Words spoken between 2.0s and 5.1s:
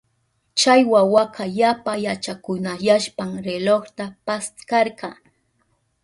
yachakunayashpan relojta paskarka.